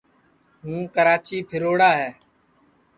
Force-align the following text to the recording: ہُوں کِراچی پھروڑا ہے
ہُوں 0.63 0.81
کِراچی 0.95 1.37
پھروڑا 1.49 1.89
ہے 1.99 2.09